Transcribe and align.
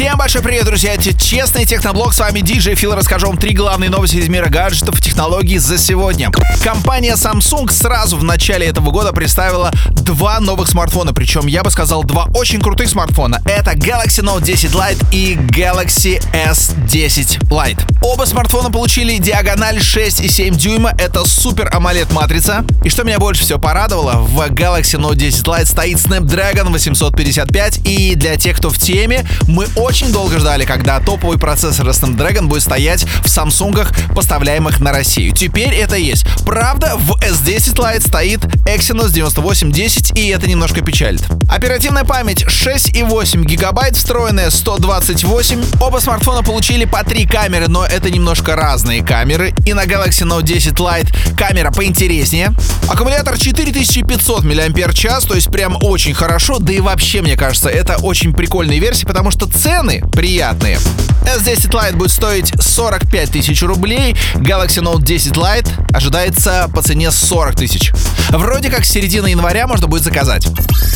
Всем 0.00 0.16
большой 0.16 0.40
привет, 0.40 0.64
друзья! 0.64 0.94
Это 0.94 1.12
честный 1.12 1.66
техноблог. 1.66 2.14
С 2.14 2.20
вами 2.20 2.40
DJ 2.40 2.74
Фил. 2.74 2.94
Расскажу 2.94 3.26
вам 3.26 3.36
три 3.36 3.52
главные 3.52 3.90
новости 3.90 4.16
из 4.16 4.30
мира 4.30 4.48
гаджетов 4.48 4.98
и 4.98 5.02
технологий 5.02 5.58
за 5.58 5.76
сегодня. 5.76 6.30
Компания 6.64 7.16
Samsung 7.16 7.70
сразу 7.70 8.16
в 8.16 8.24
начале 8.24 8.66
этого 8.66 8.92
года 8.92 9.12
представила 9.12 9.70
два 9.90 10.40
новых 10.40 10.68
смартфона. 10.68 11.12
Причем, 11.12 11.46
я 11.46 11.62
бы 11.62 11.70
сказал, 11.70 12.02
два 12.02 12.28
очень 12.34 12.62
крутых 12.62 12.88
смартфона. 12.88 13.42
Это 13.44 13.72
Galaxy 13.72 14.24
Note 14.24 14.42
10 14.42 14.70
Lite 14.70 15.04
и 15.12 15.34
Galaxy 15.34 16.18
S10 16.32 17.50
Lite. 17.50 17.82
Оба 18.02 18.24
смартфона 18.24 18.70
получили 18.70 19.18
диагональ 19.18 19.80
6,7 19.80 20.54
дюйма. 20.54 20.94
Это 20.96 21.26
супер 21.26 21.68
AMOLED 21.74 22.10
матрица. 22.14 22.64
И 22.82 22.88
что 22.88 23.04
меня 23.04 23.18
больше 23.18 23.42
всего 23.42 23.58
порадовало, 23.58 24.12
в 24.12 24.40
Galaxy 24.48 24.98
Note 24.98 25.16
10 25.16 25.44
Lite 25.44 25.66
стоит 25.66 25.98
Snapdragon 25.98 26.72
855. 26.72 27.80
И 27.84 28.14
для 28.14 28.36
тех, 28.36 28.56
кто 28.56 28.70
в 28.70 28.78
теме, 28.78 29.26
мы 29.46 29.66
очень 29.76 29.89
долго 30.12 30.38
ждали, 30.38 30.64
когда 30.64 31.00
топовый 31.00 31.36
процессор 31.36 31.86
Snapdragon 31.88 32.46
будет 32.46 32.62
стоять 32.62 33.02
в 33.02 33.26
Samsung, 33.26 34.14
поставляемых 34.14 34.78
на 34.78 34.92
Россию. 34.92 35.34
Теперь 35.34 35.74
это 35.74 35.96
есть. 35.96 36.24
Правда, 36.46 36.94
в 36.96 37.16
S10 37.16 37.74
Lite 37.74 38.06
стоит 38.06 38.44
Exynos 38.66 39.10
9810, 39.10 40.16
и 40.16 40.28
это 40.28 40.46
немножко 40.46 40.80
печалит. 40.80 41.22
Оперативная 41.48 42.04
память 42.04 42.44
6,8 42.44 43.44
гигабайт, 43.44 43.96
встроенная 43.96 44.50
128. 44.50 45.60
Оба 45.80 45.98
смартфона 45.98 46.44
получили 46.44 46.84
по 46.84 47.02
три 47.02 47.26
камеры, 47.26 47.66
но 47.66 47.84
это 47.84 48.10
немножко 48.10 48.54
разные 48.54 49.02
камеры. 49.02 49.52
И 49.66 49.74
на 49.74 49.86
Galaxy 49.86 50.24
Note 50.24 50.44
10 50.44 50.72
Lite 50.74 51.36
камера 51.36 51.72
поинтереснее. 51.72 52.54
Аккумулятор 52.88 53.38
4500 53.38 54.44
мАч, 54.44 55.26
то 55.26 55.34
есть 55.34 55.50
прям 55.50 55.76
очень 55.82 56.14
хорошо. 56.14 56.58
Да 56.60 56.72
и 56.72 56.78
вообще, 56.78 57.22
мне 57.22 57.36
кажется, 57.36 57.68
это 57.68 57.96
очень 57.96 58.32
прикольная 58.32 58.78
версия, 58.78 59.06
потому 59.06 59.32
что 59.32 59.46
цены 59.46 59.79
приятные. 59.80 60.78
S10 61.24 61.70
Lite 61.70 61.96
будет 61.96 62.10
стоить 62.10 62.52
45 62.60 63.30
тысяч 63.30 63.62
рублей, 63.62 64.14
Galaxy 64.34 64.82
Note 64.82 65.02
10 65.02 65.32
Lite 65.32 65.68
ожидается 65.94 66.70
по 66.74 66.82
цене 66.82 67.10
40 67.10 67.56
тысяч. 67.56 67.90
Вроде 68.30 68.70
как 68.70 68.84
с 68.84 68.90
середины 68.90 69.28
января 69.28 69.66
можно 69.66 69.88
будет 69.88 70.04
заказать. 70.04 70.46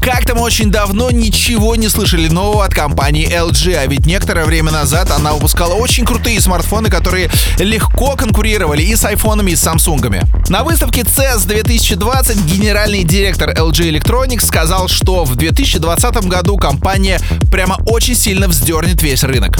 Как-то 0.00 0.36
мы 0.36 0.42
очень 0.42 0.70
давно 0.70 1.10
ничего 1.10 1.74
не 1.74 1.88
слышали 1.88 2.28
нового 2.28 2.64
от 2.64 2.72
компании 2.72 3.28
LG, 3.28 3.74
а 3.74 3.86
ведь 3.86 4.06
некоторое 4.06 4.44
время 4.44 4.70
назад 4.70 5.10
она 5.10 5.32
выпускала 5.32 5.74
очень 5.74 6.04
крутые 6.04 6.40
смартфоны, 6.40 6.88
которые 6.88 7.28
легко 7.58 8.14
конкурировали 8.14 8.82
и 8.82 8.94
с 8.94 9.04
айфонами, 9.04 9.50
и 9.50 9.56
с 9.56 9.60
самсунгами. 9.60 10.22
На 10.48 10.62
выставке 10.62 11.00
CES 11.00 11.46
2020 11.48 12.36
генеральный 12.44 13.02
директор 13.02 13.50
LG 13.50 13.90
Electronics 13.90 14.46
сказал, 14.46 14.86
что 14.86 15.24
в 15.24 15.34
2020 15.34 16.26
году 16.26 16.56
компания 16.56 17.18
прямо 17.50 17.76
очень 17.86 18.14
сильно 18.14 18.46
вздернет 18.46 19.02
весь 19.02 19.24
рынок. 19.24 19.58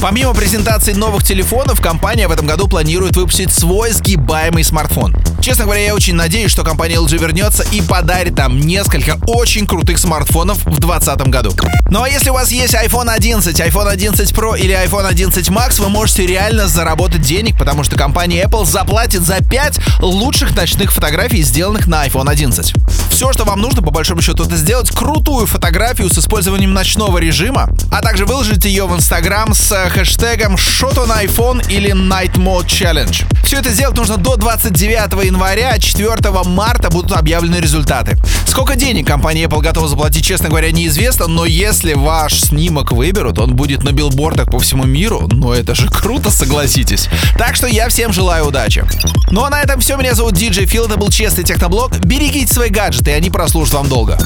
Помимо 0.00 0.32
презентации 0.32 0.92
новых 0.92 1.24
телефонов, 1.24 1.80
компания 1.80 2.28
в 2.28 2.30
этом 2.30 2.46
году 2.46 2.68
планирует 2.68 3.16
выпустить 3.16 3.52
свой 3.52 3.90
сгибаемый 3.90 4.62
смартфон. 4.62 5.16
Честно 5.42 5.64
говоря, 5.64 5.80
я 5.80 5.94
очень 5.94 6.14
надеюсь, 6.14 6.52
что 6.52 6.62
компания 6.62 6.96
LG 6.96 7.18
вернется 7.18 7.64
и 7.72 7.80
подарит 7.80 8.36
нам 8.36 8.60
несколько 8.60 9.18
очень 9.26 9.66
крутых 9.66 9.98
смартфонов 9.98 10.58
в 10.58 10.78
2020 10.78 11.20
году. 11.28 11.52
Ну 11.90 12.02
а 12.02 12.08
если 12.08 12.30
у 12.30 12.34
вас 12.34 12.52
есть 12.52 12.74
iPhone 12.74 13.08
11, 13.08 13.58
iPhone 13.60 13.88
11 13.88 14.32
Pro 14.32 14.58
или 14.58 14.72
iPhone 14.72 15.06
11 15.06 15.48
Max, 15.48 15.80
вы 15.80 15.88
можете 15.88 16.26
реально 16.26 16.68
заработать 16.68 17.22
денег, 17.22 17.58
потому 17.58 17.82
что 17.82 17.96
компания 17.96 18.44
Apple 18.44 18.66
заплатит 18.66 19.22
за 19.22 19.38
5 19.38 19.80
лучших 20.00 20.54
ночных 20.54 20.92
фотографий, 20.92 21.42
сделанных 21.42 21.88
на 21.88 22.06
iPhone 22.06 22.30
11. 22.30 22.74
Все, 23.10 23.32
что 23.32 23.44
вам 23.44 23.60
нужно, 23.60 23.82
по 23.82 23.90
большому 23.90 24.22
счету, 24.22 24.44
это 24.44 24.56
сделать 24.56 24.90
крутую 24.90 25.46
фотографию 25.46 26.08
с 26.08 26.18
использованием 26.18 26.72
ночного 26.72 27.18
режима, 27.18 27.68
а 27.90 28.00
также 28.00 28.26
выложить 28.26 28.64
ее 28.64 28.86
в 28.86 28.94
Instagram 28.94 29.54
с 29.54 29.87
хэштегом 29.90 30.54
Shot 30.54 30.96
on 30.96 31.24
iPhone 31.24 31.70
или 31.70 31.92
Night 31.92 32.34
Mode 32.34 32.66
Challenge. 32.66 33.24
Все 33.44 33.58
это 33.58 33.70
сделать 33.70 33.96
нужно 33.96 34.16
до 34.16 34.36
29 34.36 35.24
января, 35.24 35.70
а 35.74 35.78
4 35.78 36.16
марта 36.44 36.90
будут 36.90 37.12
объявлены 37.12 37.56
результаты. 37.56 38.16
Сколько 38.46 38.76
денег 38.76 39.06
компания 39.06 39.44
Apple 39.44 39.62
готова 39.62 39.88
заплатить, 39.88 40.24
честно 40.24 40.48
говоря, 40.48 40.70
неизвестно, 40.70 41.26
но 41.26 41.44
если 41.44 41.94
ваш 41.94 42.40
снимок 42.40 42.92
выберут, 42.92 43.38
он 43.38 43.54
будет 43.54 43.84
на 43.84 43.92
билбордах 43.92 44.50
по 44.50 44.58
всему 44.58 44.84
миру, 44.84 45.28
ну 45.30 45.52
это 45.52 45.74
же 45.74 45.88
круто, 45.88 46.30
согласитесь. 46.30 47.08
Так 47.36 47.56
что 47.56 47.66
я 47.66 47.88
всем 47.88 48.12
желаю 48.12 48.46
удачи. 48.46 48.84
Ну 49.30 49.44
а 49.44 49.50
на 49.50 49.60
этом 49.60 49.80
все. 49.80 49.96
Меня 49.96 50.14
зовут 50.14 50.34
DJ 50.34 50.66
Фил, 50.66 50.86
это 50.86 50.96
был 50.96 51.10
Честный 51.10 51.44
Техноблог. 51.44 51.98
Берегите 51.98 52.52
свои 52.52 52.68
гаджеты, 52.68 53.12
они 53.12 53.30
прослужат 53.30 53.74
вам 53.74 53.88
долго. 53.88 54.18